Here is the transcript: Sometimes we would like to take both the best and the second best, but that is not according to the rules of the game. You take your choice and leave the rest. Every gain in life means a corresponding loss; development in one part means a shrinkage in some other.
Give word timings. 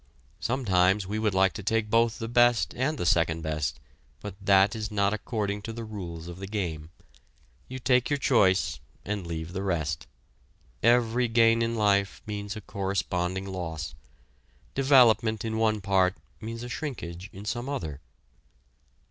Sometimes 0.39 1.05
we 1.05 1.19
would 1.19 1.35
like 1.35 1.53
to 1.53 1.61
take 1.61 1.87
both 1.91 2.17
the 2.17 2.27
best 2.27 2.73
and 2.73 2.97
the 2.97 3.05
second 3.05 3.41
best, 3.43 3.79
but 4.19 4.33
that 4.43 4.75
is 4.75 4.89
not 4.89 5.13
according 5.13 5.61
to 5.61 5.71
the 5.71 5.83
rules 5.83 6.27
of 6.27 6.39
the 6.39 6.47
game. 6.47 6.89
You 7.67 7.77
take 7.77 8.09
your 8.09 8.17
choice 8.17 8.79
and 9.05 9.27
leave 9.27 9.53
the 9.53 9.61
rest. 9.61 10.07
Every 10.81 11.27
gain 11.27 11.61
in 11.61 11.75
life 11.75 12.23
means 12.25 12.55
a 12.55 12.61
corresponding 12.61 13.45
loss; 13.45 13.93
development 14.73 15.45
in 15.45 15.59
one 15.59 15.81
part 15.81 16.15
means 16.39 16.63
a 16.63 16.67
shrinkage 16.69 17.29
in 17.31 17.45
some 17.45 17.69
other. 17.69 18.01